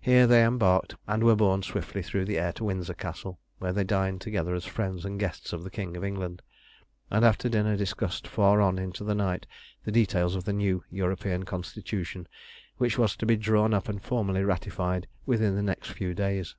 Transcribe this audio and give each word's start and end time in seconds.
Here 0.00 0.28
they 0.28 0.44
embarked, 0.44 0.94
and 1.08 1.24
were 1.24 1.34
borne 1.34 1.60
swiftly 1.64 2.00
through 2.00 2.26
the 2.26 2.38
air 2.38 2.52
to 2.52 2.62
Windsor 2.62 2.94
Castle, 2.94 3.40
where 3.58 3.72
they 3.72 3.82
dined 3.82 4.20
together 4.20 4.54
as 4.54 4.64
friends 4.64 5.04
and 5.04 5.18
guests 5.18 5.52
of 5.52 5.64
the 5.64 5.72
King 5.72 5.96
of 5.96 6.04
England, 6.04 6.40
and 7.10 7.24
after 7.24 7.48
dinner 7.48 7.76
discussed 7.76 8.28
far 8.28 8.60
on 8.60 8.78
into 8.78 9.02
the 9.02 9.12
night 9.16 9.44
the 9.84 9.90
details 9.90 10.36
of 10.36 10.44
the 10.44 10.52
new 10.52 10.84
European 10.88 11.42
Constitution 11.44 12.28
which 12.76 12.96
was 12.96 13.16
to 13.16 13.26
be 13.26 13.34
drawn 13.36 13.74
up 13.74 13.88
and 13.88 14.00
formally 14.00 14.44
ratified 14.44 15.08
within 15.26 15.56
the 15.56 15.64
next 15.64 15.90
few 15.90 16.14
days. 16.14 16.54